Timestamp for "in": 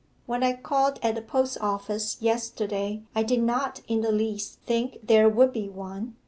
3.87-4.01